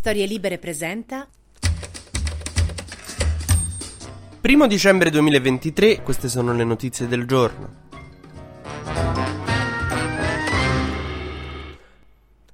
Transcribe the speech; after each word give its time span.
Storie 0.00 0.24
Libere 0.24 0.56
presenta. 0.56 1.28
Primo 4.40 4.66
dicembre 4.66 5.10
2023, 5.10 6.00
queste 6.00 6.30
sono 6.30 6.54
le 6.54 6.64
notizie 6.64 7.06
del 7.06 7.26
giorno. 7.26 7.89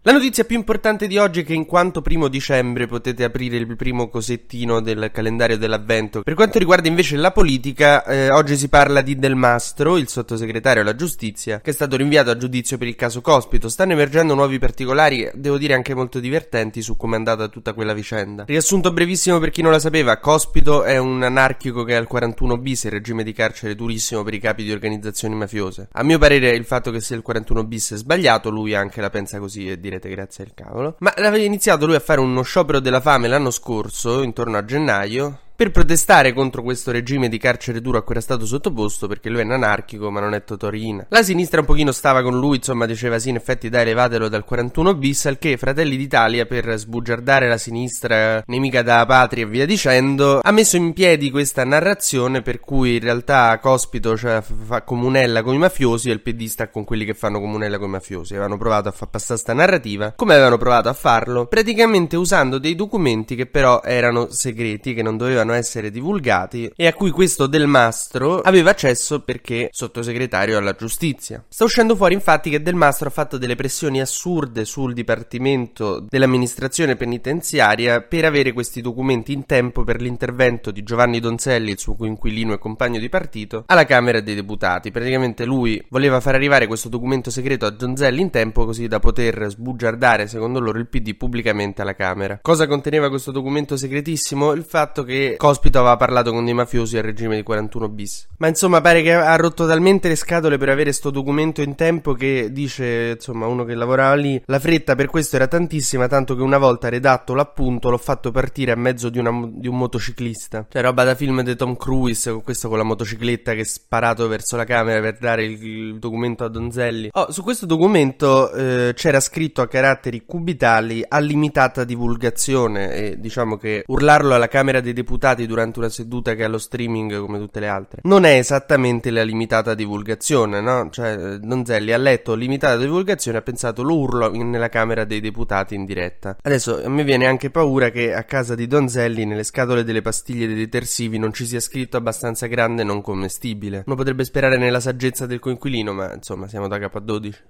La 0.06 0.12
notizia 0.12 0.44
più 0.44 0.56
importante 0.56 1.08
di 1.08 1.18
oggi 1.18 1.40
è 1.40 1.44
che 1.44 1.52
in 1.52 1.66
quanto 1.66 2.00
primo 2.00 2.28
dicembre 2.28 2.86
potete 2.86 3.24
aprire 3.24 3.56
il 3.56 3.74
primo 3.74 4.08
cosettino 4.08 4.80
del 4.80 5.10
calendario 5.12 5.58
dell'avvento. 5.58 6.22
Per 6.22 6.34
quanto 6.34 6.60
riguarda 6.60 6.86
invece 6.86 7.16
la 7.16 7.32
politica, 7.32 8.04
eh, 8.04 8.30
oggi 8.30 8.56
si 8.56 8.68
parla 8.68 9.00
di 9.00 9.18
Del 9.18 9.34
Mastro, 9.34 9.96
il 9.96 10.06
sottosegretario 10.06 10.82
alla 10.82 10.94
giustizia, 10.94 11.60
che 11.60 11.70
è 11.70 11.72
stato 11.72 11.96
rinviato 11.96 12.30
a 12.30 12.36
giudizio 12.36 12.78
per 12.78 12.86
il 12.86 12.94
caso 12.94 13.20
Cospito. 13.20 13.68
Stanno 13.68 13.94
emergendo 13.94 14.36
nuovi 14.36 14.60
particolari, 14.60 15.28
devo 15.34 15.58
dire 15.58 15.74
anche 15.74 15.92
molto 15.92 16.20
divertenti, 16.20 16.82
su 16.82 16.96
come 16.96 17.16
è 17.16 17.18
andata 17.18 17.48
tutta 17.48 17.72
quella 17.72 17.92
vicenda. 17.92 18.44
Riassunto 18.46 18.92
brevissimo 18.92 19.40
per 19.40 19.50
chi 19.50 19.60
non 19.60 19.72
la 19.72 19.80
sapeva, 19.80 20.18
Cospito 20.18 20.84
è 20.84 20.98
un 20.98 21.24
anarchico 21.24 21.82
che 21.82 21.96
ha 21.96 21.98
il 21.98 22.06
41 22.06 22.58
bis, 22.58 22.84
il 22.84 22.92
regime 22.92 23.24
di 23.24 23.32
carcere 23.32 23.74
durissimo 23.74 24.22
per 24.22 24.34
i 24.34 24.38
capi 24.38 24.62
di 24.62 24.70
organizzazioni 24.70 25.34
mafiose. 25.34 25.88
A 25.90 26.04
mio 26.04 26.18
parere 26.18 26.50
il 26.50 26.64
fatto 26.64 26.92
che 26.92 27.00
sia 27.00 27.16
il 27.16 27.22
41 27.22 27.64
bis 27.64 27.94
è 27.94 27.96
sbagliato, 27.96 28.50
lui 28.50 28.72
anche 28.72 29.00
la 29.00 29.10
pensa 29.10 29.40
così 29.40 29.68
e 29.68 29.80
dire 29.80 29.94
direte 29.96 30.08
grazie 30.08 30.44
al 30.44 30.52
cavolo. 30.54 30.96
Ma 30.98 31.12
aveva 31.16 31.38
iniziato 31.38 31.86
lui 31.86 31.94
a 31.94 32.00
fare 32.00 32.20
uno 32.20 32.42
sciopero 32.42 32.80
della 32.80 33.00
fame 33.00 33.28
l'anno 33.28 33.50
scorso, 33.50 34.22
intorno 34.22 34.56
a 34.56 34.64
gennaio, 34.64 35.40
per 35.56 35.70
protestare 35.70 36.34
contro 36.34 36.62
questo 36.62 36.90
regime 36.90 37.30
di 37.30 37.38
carcere 37.38 37.80
duro 37.80 37.96
a 37.96 38.02
cui 38.02 38.12
era 38.12 38.20
stato 38.20 38.44
sottoposto 38.44 39.08
perché 39.08 39.30
lui 39.30 39.40
è 39.40 39.44
un 39.44 39.52
anarchico 39.52 40.10
ma 40.10 40.20
non 40.20 40.34
è 40.34 40.44
Totorina. 40.44 41.06
La 41.08 41.22
sinistra 41.22 41.60
un 41.60 41.66
pochino 41.66 41.92
stava 41.92 42.22
con 42.22 42.38
lui, 42.38 42.56
insomma 42.56 42.84
diceva 42.84 43.18
sì 43.18 43.30
in 43.30 43.36
effetti 43.36 43.70
dai 43.70 43.86
levatelo 43.86 44.28
dal 44.28 44.44
41 44.44 44.94
bis 44.94 45.24
al 45.24 45.38
che 45.38 45.56
Fratelli 45.56 45.96
d'Italia 45.96 46.44
per 46.44 46.76
sbugiardare 46.76 47.48
la 47.48 47.56
sinistra 47.56 48.42
nemica 48.46 48.82
della 48.82 49.06
patria 49.06 49.44
e 49.44 49.48
via 49.48 49.64
dicendo 49.64 50.40
ha 50.42 50.50
messo 50.50 50.76
in 50.76 50.92
piedi 50.92 51.30
questa 51.30 51.64
narrazione 51.64 52.42
per 52.42 52.60
cui 52.60 52.96
in 52.96 53.00
realtà 53.00 53.58
Cospito 53.58 54.14
cioè, 54.16 54.42
fa 54.42 54.82
comunella 54.82 55.42
con 55.42 55.54
i 55.54 55.58
mafiosi 55.58 56.10
e 56.10 56.12
il 56.12 56.20
PD 56.20 56.44
sta 56.46 56.68
con 56.68 56.84
quelli 56.84 57.06
che 57.06 57.14
fanno 57.14 57.40
comunella 57.40 57.78
con 57.78 57.88
i 57.88 57.92
mafiosi. 57.92 58.34
Avevano 58.34 58.58
provato 58.58 58.88
a 58.88 58.92
far 58.92 59.08
passare 59.08 59.38
sta 59.38 59.54
narrativa. 59.54 60.12
Come 60.14 60.34
avevano 60.34 60.58
provato 60.58 60.90
a 60.90 60.92
farlo? 60.92 61.46
Praticamente 61.46 62.16
usando 62.16 62.58
dei 62.58 62.74
documenti 62.74 63.34
che 63.34 63.46
però 63.46 63.80
erano 63.82 64.28
segreti, 64.30 64.92
che 64.92 65.02
non 65.02 65.16
dovevano 65.16 65.45
dovevano 65.46 65.52
essere 65.52 65.90
divulgati 65.90 66.70
e 66.74 66.86
a 66.86 66.92
cui 66.92 67.10
questo 67.10 67.46
Del 67.46 67.66
Mastro 67.66 68.40
aveva 68.40 68.70
accesso 68.70 69.20
perché 69.20 69.68
sottosegretario 69.70 70.58
alla 70.58 70.74
giustizia. 70.74 71.44
Sta 71.48 71.64
uscendo 71.64 71.94
fuori 71.94 72.14
infatti 72.14 72.50
che 72.50 72.60
Del 72.62 72.74
Mastro 72.74 73.08
ha 73.08 73.12
fatto 73.12 73.38
delle 73.38 73.54
pressioni 73.54 74.00
assurde 74.00 74.64
sul 74.64 74.92
dipartimento 74.92 76.04
dell'amministrazione 76.08 76.96
penitenziaria 76.96 78.00
per 78.02 78.24
avere 78.24 78.52
questi 78.52 78.80
documenti 78.80 79.32
in 79.32 79.46
tempo 79.46 79.84
per 79.84 80.00
l'intervento 80.00 80.70
di 80.70 80.82
Giovanni 80.82 81.20
Donzelli, 81.20 81.70
il 81.70 81.78
suo 81.78 81.94
coinquilino 81.94 82.52
e 82.52 82.58
compagno 82.58 82.98
di 82.98 83.08
partito, 83.08 83.64
alla 83.66 83.84
Camera 83.84 84.20
dei 84.20 84.34
Deputati. 84.34 84.90
Praticamente 84.90 85.44
lui 85.44 85.82
voleva 85.88 86.20
far 86.20 86.34
arrivare 86.34 86.66
questo 86.66 86.88
documento 86.88 87.30
segreto 87.30 87.66
a 87.66 87.70
Donzelli 87.70 88.20
in 88.20 88.30
tempo 88.30 88.64
così 88.64 88.88
da 88.88 88.98
poter 88.98 89.46
sbugiardare, 89.48 90.26
secondo 90.26 90.58
loro, 90.58 90.78
il 90.78 90.88
PD 90.88 91.14
pubblicamente 91.14 91.82
alla 91.82 91.94
Camera. 91.94 92.38
Cosa 92.42 92.66
conteneva 92.66 93.08
questo 93.08 93.30
documento 93.30 93.76
segretissimo? 93.76 94.52
Il 94.52 94.64
fatto 94.64 95.04
che 95.04 95.35
Cospito 95.36 95.78
aveva 95.78 95.96
parlato 95.96 96.32
con 96.32 96.44
dei 96.44 96.54
mafiosi 96.54 96.96
al 96.96 97.04
regime 97.04 97.36
di 97.36 97.42
41 97.42 97.88
bis. 97.88 98.26
Ma 98.38 98.48
insomma 98.48 98.80
pare 98.80 99.02
che 99.02 99.12
ha 99.12 99.36
rotto 99.36 99.66
talmente 99.66 100.08
le 100.08 100.16
scatole 100.16 100.58
per 100.58 100.68
avere 100.68 100.92
sto 100.92 101.10
documento 101.10 101.62
in 101.62 101.74
tempo 101.74 102.14
che 102.14 102.48
dice, 102.50 103.12
insomma, 103.14 103.46
uno 103.46 103.64
che 103.64 103.74
lavorava 103.74 104.14
lì, 104.14 104.42
la 104.46 104.58
fretta 104.58 104.94
per 104.94 105.06
questo 105.06 105.36
era 105.36 105.46
tantissima, 105.46 106.08
tanto 106.08 106.34
che 106.34 106.42
una 106.42 106.58
volta 106.58 106.88
redatto 106.88 107.34
l'appunto 107.34 107.90
l'ho 107.90 107.98
fatto 107.98 108.30
partire 108.30 108.72
a 108.72 108.76
mezzo 108.76 109.08
di, 109.08 109.18
una, 109.18 109.30
di 109.52 109.68
un 109.68 109.76
motociclista. 109.76 110.66
Cioè 110.68 110.82
roba 110.82 111.04
da 111.04 111.14
film 111.14 111.42
di 111.42 111.54
Tom 111.56 111.76
Cruise, 111.76 112.30
con 112.30 112.42
questo 112.42 112.68
con 112.68 112.78
la 112.78 112.84
motocicletta 112.84 113.52
che 113.54 113.60
è 113.60 113.64
sparato 113.64 114.26
verso 114.28 114.56
la 114.56 114.64
camera 114.64 115.00
per 115.00 115.18
dare 115.18 115.44
il, 115.44 115.62
il 115.62 115.98
documento 115.98 116.44
a 116.44 116.48
Donzelli. 116.48 117.10
Oh, 117.12 117.30
su 117.30 117.42
questo 117.42 117.66
documento 117.66 118.52
eh, 118.52 118.92
c'era 118.94 119.20
scritto 119.20 119.62
a 119.62 119.68
caratteri 119.68 120.24
cubitali 120.24 121.04
a 121.06 121.18
limitata 121.18 121.84
divulgazione 121.84 122.92
e 122.92 123.20
diciamo 123.20 123.56
che 123.56 123.84
urlarlo 123.86 124.34
alla 124.34 124.48
Camera 124.48 124.80
dei 124.80 124.92
Deputati 124.92 125.25
deputati 125.26 125.46
durante 125.46 125.78
una 125.80 125.88
seduta 125.88 126.34
che 126.34 126.42
è 126.42 126.44
allo 126.44 126.58
streaming 126.58 127.18
come 127.18 127.38
tutte 127.38 127.60
le 127.60 127.68
altre. 127.68 128.00
Non 128.04 128.24
è 128.24 128.36
esattamente 128.36 129.10
la 129.10 129.22
limitata 129.24 129.74
divulgazione, 129.74 130.60
no? 130.60 130.88
Cioè, 130.90 131.38
Donzelli 131.38 131.92
ha 131.92 131.96
letto 131.96 132.34
limitata 132.34 132.76
divulgazione 132.76 133.38
ha 133.38 133.42
pensato 133.42 133.82
lo 133.82 133.96
urlo 133.96 134.30
nella 134.30 134.68
Camera 134.68 135.04
dei 135.04 135.20
Deputati 135.20 135.74
in 135.74 135.84
diretta. 135.84 136.36
Adesso 136.40 136.84
a 136.84 136.88
me 136.88 137.02
viene 137.02 137.26
anche 137.26 137.50
paura 137.50 137.90
che 137.90 138.14
a 138.14 138.22
casa 138.24 138.54
di 138.54 138.66
Donzelli 138.66 139.24
nelle 139.24 139.44
scatole 139.44 139.82
delle 139.84 140.02
pastiglie 140.02 140.46
dei 140.46 140.56
detersivi 140.56 141.18
non 141.18 141.32
ci 141.32 141.46
sia 141.46 141.60
scritto 141.60 141.96
abbastanza 141.96 142.46
grande 142.46 142.84
non 142.84 143.00
commestibile. 143.00 143.82
Uno 143.86 143.96
potrebbe 143.96 144.24
sperare 144.24 144.58
nella 144.58 144.80
saggezza 144.80 145.26
del 145.26 145.40
coinquilino, 145.40 145.92
ma 145.92 146.12
insomma 146.14 146.46
siamo 146.46 146.68
da 146.68 146.78
capo 146.78 146.98
a 146.98 147.00
12. 147.00 147.44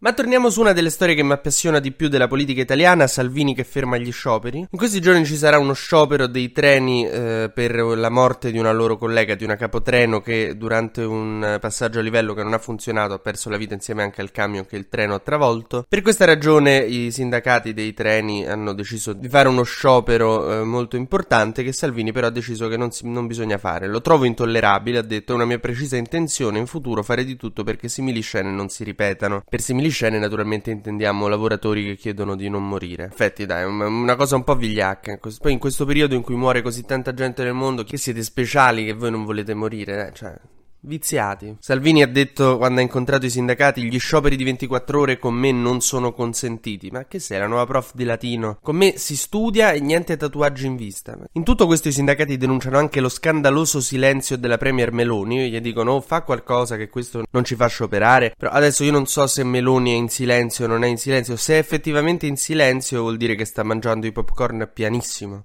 Ma 0.00 0.12
torniamo 0.12 0.48
su 0.48 0.60
una 0.60 0.72
delle 0.72 0.90
storie 0.90 1.16
che 1.16 1.24
mi 1.24 1.32
appassiona 1.32 1.80
di 1.80 1.90
più 1.90 2.06
della 2.06 2.28
politica 2.28 2.60
italiana, 2.60 3.08
Salvini 3.08 3.52
che 3.52 3.64
ferma 3.64 3.96
gli 3.96 4.12
scioperi. 4.12 4.58
In 4.58 4.78
questi 4.78 5.00
giorni 5.00 5.24
ci 5.24 5.34
sarà 5.34 5.58
uno 5.58 5.72
sciopero 5.72 6.28
dei 6.28 6.52
treni 6.52 7.04
eh, 7.04 7.50
per 7.52 7.74
la 7.74 8.08
morte 8.08 8.52
di 8.52 8.58
una 8.58 8.70
loro 8.70 8.96
collega, 8.96 9.34
di 9.34 9.42
una 9.42 9.56
capotreno 9.56 10.20
che 10.20 10.56
durante 10.56 11.02
un 11.02 11.58
passaggio 11.60 11.98
a 11.98 12.02
livello 12.02 12.32
che 12.32 12.44
non 12.44 12.52
ha 12.52 12.58
funzionato 12.58 13.14
ha 13.14 13.18
perso 13.18 13.50
la 13.50 13.56
vita 13.56 13.74
insieme 13.74 14.04
anche 14.04 14.20
al 14.20 14.30
camion 14.30 14.66
che 14.66 14.76
il 14.76 14.88
treno 14.88 15.14
ha 15.14 15.18
travolto. 15.18 15.84
Per 15.88 16.00
questa 16.00 16.24
ragione 16.24 16.78
i 16.78 17.10
sindacati 17.10 17.74
dei 17.74 17.92
treni 17.92 18.46
hanno 18.46 18.74
deciso 18.74 19.12
di 19.12 19.28
fare 19.28 19.48
uno 19.48 19.64
sciopero 19.64 20.60
eh, 20.60 20.62
molto 20.62 20.94
importante 20.94 21.64
che 21.64 21.72
Salvini 21.72 22.12
però 22.12 22.28
ha 22.28 22.30
deciso 22.30 22.68
che 22.68 22.76
non, 22.76 22.92
si, 22.92 23.08
non 23.08 23.26
bisogna 23.26 23.58
fare. 23.58 23.88
Lo 23.88 24.00
trovo 24.00 24.26
intollerabile, 24.26 24.98
ha 24.98 25.02
detto, 25.02 25.32
è 25.32 25.34
una 25.34 25.44
mia 25.44 25.58
precisa 25.58 25.96
intenzione 25.96 26.60
in 26.60 26.66
futuro 26.66 27.02
fare 27.02 27.24
di 27.24 27.34
tutto 27.34 27.64
perché 27.64 27.88
simili 27.88 28.20
scene 28.20 28.52
non 28.52 28.68
si 28.68 28.84
ripetano. 28.84 29.42
Per 29.44 29.60
simili 29.60 29.86
scene 29.90 30.18
naturalmente 30.18 30.70
intendiamo 30.70 31.28
lavoratori 31.28 31.84
che 31.84 31.96
chiedono 31.96 32.36
di 32.36 32.48
non 32.48 32.66
morire. 32.66 33.04
Infatti 33.04 33.46
dai, 33.46 33.62
è 33.62 33.64
una 33.64 34.16
cosa 34.16 34.36
un 34.36 34.44
po' 34.44 34.56
vigliacca. 34.56 35.18
Poi 35.40 35.52
in 35.52 35.58
questo 35.58 35.84
periodo 35.84 36.14
in 36.14 36.22
cui 36.22 36.36
muore 36.36 36.62
così 36.62 36.84
tanta 36.84 37.14
gente 37.14 37.42
nel 37.42 37.54
mondo, 37.54 37.84
che 37.84 37.96
siete 37.96 38.22
speciali 38.22 38.84
che 38.84 38.94
voi 38.94 39.10
non 39.10 39.24
volete 39.24 39.54
morire, 39.54 40.08
eh? 40.08 40.12
cioè... 40.12 40.34
Viziati. 40.80 41.56
Salvini 41.58 42.02
ha 42.02 42.06
detto 42.06 42.56
quando 42.56 42.78
ha 42.78 42.82
incontrato 42.82 43.26
i 43.26 43.30
sindacati 43.30 43.82
gli 43.82 43.98
scioperi 43.98 44.36
di 44.36 44.44
24 44.44 45.00
ore 45.00 45.18
con 45.18 45.34
me 45.34 45.50
non 45.50 45.80
sono 45.80 46.12
consentiti. 46.12 46.90
Ma 46.90 47.06
che 47.06 47.18
sei 47.18 47.38
la 47.38 47.46
nuova 47.46 47.66
prof 47.66 47.92
di 47.94 48.04
latino? 48.04 48.58
Con 48.62 48.76
me 48.76 48.96
si 48.96 49.16
studia 49.16 49.72
e 49.72 49.80
niente 49.80 50.16
tatuaggi 50.16 50.66
in 50.66 50.76
vista. 50.76 51.18
In 51.32 51.42
tutto 51.42 51.66
questo 51.66 51.88
i 51.88 51.92
sindacati 51.92 52.36
denunciano 52.36 52.78
anche 52.78 53.00
lo 53.00 53.08
scandaloso 53.08 53.80
silenzio 53.80 54.38
della 54.38 54.56
Premier 54.56 54.92
Meloni. 54.92 55.50
Gli 55.50 55.60
dicono 55.60 55.92
oh, 55.92 56.00
fa 56.00 56.22
qualcosa 56.22 56.76
che 56.76 56.88
questo 56.88 57.24
non 57.30 57.44
ci 57.44 57.56
fa 57.56 57.66
scioperare. 57.66 58.34
Però 58.38 58.52
adesso 58.52 58.84
io 58.84 58.92
non 58.92 59.06
so 59.06 59.26
se 59.26 59.42
Meloni 59.42 59.92
è 59.92 59.96
in 59.96 60.08
silenzio 60.08 60.66
o 60.66 60.68
non 60.68 60.84
è 60.84 60.86
in 60.86 60.96
silenzio. 60.96 61.36
Se 61.36 61.54
è 61.54 61.58
effettivamente 61.58 62.26
in 62.26 62.36
silenzio 62.36 63.00
vuol 63.00 63.16
dire 63.16 63.34
che 63.34 63.44
sta 63.44 63.64
mangiando 63.64 64.06
i 64.06 64.12
popcorn 64.12 64.70
pianissimo. 64.72 65.44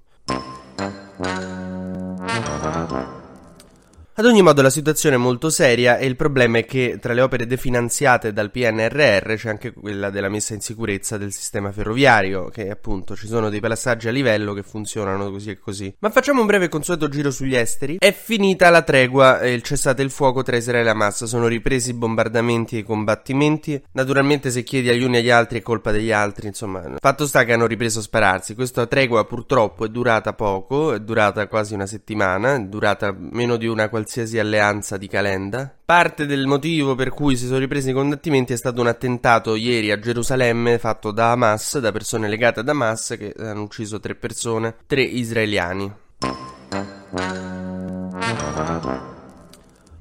Ad 4.16 4.26
ogni 4.26 4.42
modo 4.42 4.62
la 4.62 4.70
situazione 4.70 5.16
è 5.16 5.18
molto 5.18 5.50
seria 5.50 5.98
e 5.98 6.06
il 6.06 6.14
problema 6.14 6.58
è 6.58 6.64
che 6.64 6.98
tra 7.00 7.14
le 7.14 7.20
opere 7.20 7.48
definanziate 7.48 8.32
dal 8.32 8.52
PNRR 8.52 9.34
c'è 9.34 9.48
anche 9.48 9.72
quella 9.72 10.08
della 10.10 10.28
messa 10.28 10.54
in 10.54 10.60
sicurezza 10.60 11.18
del 11.18 11.32
sistema 11.32 11.72
ferroviario, 11.72 12.44
che 12.44 12.70
appunto 12.70 13.16
ci 13.16 13.26
sono 13.26 13.50
dei 13.50 13.58
passaggi 13.58 14.06
a 14.06 14.12
livello 14.12 14.52
che 14.52 14.62
funzionano 14.62 15.32
così 15.32 15.50
e 15.50 15.58
così. 15.58 15.92
Ma 15.98 16.10
facciamo 16.10 16.42
un 16.42 16.46
breve 16.46 16.68
consueto 16.68 17.08
giro 17.08 17.32
sugli 17.32 17.56
esteri. 17.56 17.96
È 17.98 18.12
finita 18.12 18.70
la 18.70 18.82
tregua 18.82 19.40
e 19.40 19.52
il 19.52 19.62
cessate 19.62 20.02
il 20.02 20.12
fuoco 20.12 20.44
tra 20.44 20.54
Israele 20.54 20.86
e 20.86 20.92
Hamas, 20.92 21.24
sono 21.24 21.48
ripresi 21.48 21.90
i 21.90 21.94
bombardamenti 21.94 22.76
e 22.76 22.78
i 22.78 22.84
combattimenti. 22.84 23.82
Naturalmente 23.94 24.52
se 24.52 24.62
chiedi 24.62 24.90
agli 24.90 25.02
uni 25.02 25.16
e 25.16 25.18
agli 25.18 25.30
altri 25.30 25.58
è 25.58 25.62
colpa 25.62 25.90
degli 25.90 26.12
altri, 26.12 26.46
insomma. 26.46 26.84
Fatto 27.00 27.26
sta 27.26 27.42
che 27.42 27.52
hanno 27.52 27.66
ripreso 27.66 27.98
a 27.98 28.02
spararsi. 28.02 28.54
Questa 28.54 28.86
tregua 28.86 29.26
purtroppo 29.26 29.84
è 29.84 29.88
durata 29.88 30.34
poco, 30.34 30.92
è 30.92 31.00
durata 31.00 31.48
quasi 31.48 31.74
una 31.74 31.86
settimana, 31.86 32.54
è 32.54 32.60
durata 32.60 33.12
meno 33.12 33.56
di 33.56 33.66
una 33.66 33.88
qualsiasi 33.88 34.02
qualsiasi 34.04 34.38
alleanza 34.38 34.98
di 34.98 35.08
Calenda. 35.08 35.74
Parte 35.82 36.26
del 36.26 36.46
motivo 36.46 36.94
per 36.94 37.08
cui 37.08 37.36
si 37.36 37.46
sono 37.46 37.58
ripresi 37.58 37.90
i 37.90 37.94
combattimenti 37.94 38.52
è 38.52 38.56
stato 38.56 38.82
un 38.82 38.86
attentato 38.86 39.54
ieri 39.54 39.90
a 39.90 39.98
Gerusalemme 39.98 40.78
fatto 40.78 41.10
da 41.10 41.30
Hamas, 41.32 41.78
da 41.78 41.90
persone 41.90 42.28
legate 42.28 42.60
ad 42.60 42.68
Hamas 42.68 43.16
che 43.18 43.34
hanno 43.38 43.62
ucciso 43.62 44.00
tre 44.00 44.14
persone, 44.14 44.76
tre 44.86 45.00
israeliani. 45.02 45.92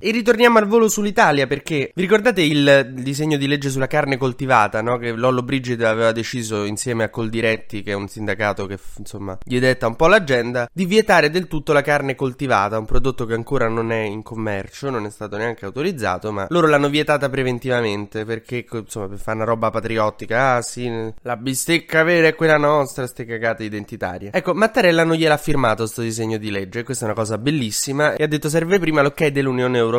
E 0.05 0.11
ritorniamo 0.11 0.57
al 0.57 0.67
volo 0.67 0.89
sull'Italia 0.89 1.47
perché 1.47 1.94
vi 1.95 2.01
ricordate 2.01 2.41
il 2.41 2.91
disegno 2.91 3.38
di 3.38 3.47
legge 3.47 3.69
sulla 3.69 3.88
carne 3.88 4.17
coltivata, 4.17 4.81
no? 4.81 4.97
Che 4.97 5.13
Lollo 5.13 5.44
Brigida 5.44 5.88
aveva 5.88 6.11
deciso 6.11 6.65
insieme 6.65 7.05
a 7.05 7.09
Coldiretti, 7.09 7.83
che 7.83 7.91
è 7.91 7.95
un 7.95 8.09
sindacato 8.09 8.65
che 8.65 8.77
insomma 8.97 9.38
gli 9.41 9.57
detta 9.59 9.88
un 9.88 9.95
po' 9.95 10.07
l'agenda, 10.07 10.69
di 10.73 10.83
vietare 10.83 11.29
del 11.29 11.47
tutto 11.47 11.71
la 11.71 11.81
carne 11.81 12.15
coltivata, 12.15 12.77
un 12.77 12.83
prodotto 12.83 13.25
che 13.25 13.33
ancora 13.33 13.69
non 13.69 13.94
è 13.94 14.01
in 14.01 14.23
commercio, 14.23 14.89
non 14.89 15.05
è 15.05 15.09
stato 15.09 15.38
neanche 15.38 15.63
autorizzato, 15.63 16.33
ma 16.33 16.47
loro 16.50 16.67
l'hanno 16.67 16.89
vietata 16.89 17.29
preventivamente 17.29 18.25
perché 18.25 18.65
insomma 18.69 19.07
per 19.07 19.19
fare 19.19 19.38
una 19.38 19.45
roba 19.45 19.69
patriottica, 19.69 20.55
ah 20.55 20.61
sì, 20.61 20.91
la 21.21 21.38
bistecca 21.38 22.03
vera 22.03 22.27
è 22.27 22.35
quella 22.35 22.57
nostra, 22.57 23.07
ste 23.07 23.23
cagate 23.23 23.63
identitarie. 23.63 24.31
Ecco, 24.33 24.53
Mattarella 24.53 25.05
non 25.05 25.15
gliel'ha 25.15 25.38
firmato 25.38 25.85
sto 25.85 26.01
disegno 26.01 26.38
di 26.38 26.51
legge, 26.51 26.83
questa 26.83 27.05
è 27.05 27.07
una 27.07 27.15
cosa 27.15 27.38
bellissima 27.38 28.15
e 28.15 28.23
ha 28.25 28.27
detto 28.27 28.50
serve 28.50 28.79
prima 28.79 29.01
l'ok 29.01 29.27
dell'Unione 29.27 29.77
Europea 29.77 29.91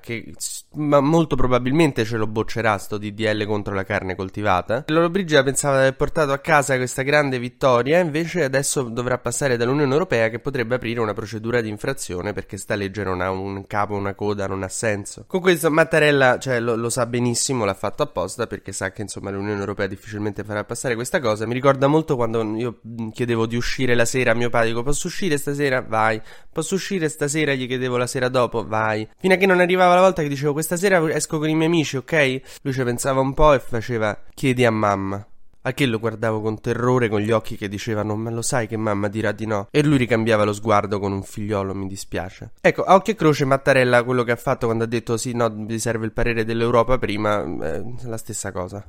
che 0.00 0.32
ma 0.74 1.00
molto 1.00 1.36
probabilmente 1.36 2.04
ce 2.04 2.16
lo 2.16 2.26
boccerà 2.26 2.78
sto 2.78 2.98
DDL 2.98 3.44
contro 3.46 3.74
la 3.74 3.84
carne 3.84 4.14
coltivata. 4.16 4.84
Loro 4.88 5.10
Brigida 5.10 5.42
pensava 5.42 5.76
di 5.76 5.82
aver 5.82 5.96
portato 5.96 6.32
a 6.32 6.38
casa 6.38 6.76
questa 6.76 7.02
grande 7.02 7.38
vittoria, 7.38 7.98
invece 7.98 8.44
adesso 8.44 8.82
dovrà 8.82 9.18
passare 9.18 9.56
dall'Unione 9.56 9.92
Europea 9.92 10.28
che 10.28 10.38
potrebbe 10.38 10.76
aprire 10.76 11.00
una 11.00 11.14
procedura 11.14 11.60
di 11.60 11.68
infrazione 11.68 12.32
perché 12.32 12.56
sta 12.56 12.74
legge 12.74 13.04
non 13.04 13.20
ha 13.20 13.30
un 13.30 13.66
capo, 13.66 13.94
una 13.94 14.14
coda, 14.14 14.46
non 14.46 14.62
ha 14.62 14.68
senso. 14.68 15.24
Con 15.26 15.40
questo 15.40 15.70
Mattarella, 15.70 16.38
cioè, 16.38 16.60
lo, 16.60 16.76
lo 16.76 16.90
sa 16.90 17.06
benissimo, 17.06 17.64
l'ha 17.64 17.74
fatto 17.74 18.02
apposta 18.02 18.46
perché 18.46 18.72
sa 18.72 18.90
che 18.90 19.02
insomma 19.02 19.30
l'Unione 19.30 19.60
Europea 19.60 19.86
difficilmente 19.86 20.44
farà 20.44 20.64
passare 20.64 20.94
questa 20.94 21.20
cosa. 21.20 21.46
Mi 21.46 21.54
ricorda 21.54 21.86
molto 21.86 22.16
quando 22.16 22.42
io 22.56 22.80
chiedevo 23.12 23.46
di 23.46 23.56
uscire 23.56 23.94
la 23.94 24.04
sera 24.04 24.32
a 24.32 24.34
mio 24.34 24.50
padre, 24.50 24.68
dico 24.68 24.82
posso 24.82 25.06
uscire 25.06 25.36
stasera? 25.36 25.80
Vai. 25.82 26.20
Posso 26.52 26.74
uscire 26.74 27.08
stasera? 27.08 27.54
Gli 27.54 27.66
chiedevo 27.66 27.96
la 27.96 28.06
sera 28.06 28.28
dopo? 28.28 28.66
Vai. 28.66 29.06
Fino 29.18 29.33
a 29.34 29.36
che 29.36 29.46
non 29.46 29.60
arrivava 29.60 29.94
la 29.94 30.00
volta 30.00 30.22
che 30.22 30.28
dicevo 30.28 30.52
questa 30.52 30.76
sera 30.76 31.02
esco 31.12 31.38
con 31.38 31.48
i 31.48 31.54
miei 31.54 31.66
amici, 31.66 31.96
ok? 31.96 32.40
Lui 32.62 32.72
ci 32.72 32.82
pensava 32.82 33.20
un 33.20 33.34
po' 33.34 33.52
e 33.52 33.58
faceva 33.58 34.18
chiedi 34.34 34.64
a 34.64 34.70
mamma. 34.70 35.26
A 35.66 35.72
che 35.72 35.86
lo 35.86 35.98
guardavo 35.98 36.42
con 36.42 36.60
terrore, 36.60 37.08
con 37.08 37.20
gli 37.20 37.30
occhi 37.30 37.56
che 37.56 37.68
dicevano: 37.68 38.16
Ma 38.16 38.28
lo 38.28 38.42
sai 38.42 38.66
che 38.66 38.76
mamma 38.76 39.08
dirà 39.08 39.32
di 39.32 39.46
no? 39.46 39.68
E 39.70 39.82
lui 39.82 39.96
ricambiava 39.96 40.44
lo 40.44 40.52
sguardo 40.52 40.98
con 40.98 41.12
un 41.12 41.22
figliolo, 41.22 41.74
mi 41.74 41.86
dispiace. 41.86 42.50
Ecco, 42.60 42.82
a 42.82 42.94
occhio 42.94 43.14
e 43.14 43.16
croce, 43.16 43.46
Mattarella, 43.46 44.02
quello 44.04 44.24
che 44.24 44.32
ha 44.32 44.36
fatto 44.36 44.66
quando 44.66 44.84
ha 44.84 44.86
detto 44.86 45.16
sì, 45.16 45.32
no, 45.32 45.48
vi 45.48 45.78
serve 45.78 46.04
il 46.04 46.12
parere 46.12 46.44
dell'Europa 46.44 46.98
prima, 46.98 47.42
è 47.42 47.82
la 48.02 48.18
stessa 48.18 48.52
cosa. 48.52 48.86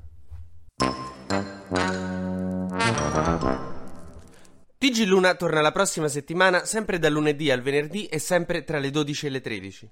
TG 4.77 5.05
Luna 5.05 5.35
torna 5.35 5.61
la 5.61 5.71
prossima 5.71 6.09
settimana, 6.09 6.65
sempre 6.65 6.99
dal 6.99 7.13
lunedì 7.13 7.49
al 7.49 7.61
venerdì 7.61 8.05
e 8.07 8.19
sempre 8.19 8.65
tra 8.65 8.79
le 8.79 8.91
12 8.91 9.27
e 9.27 9.29
le 9.29 9.41
13. 9.41 9.91